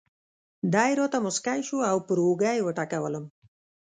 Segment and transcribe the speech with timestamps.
[0.73, 3.25] دی راته مسکی شو او پر اوږه یې وټکولم.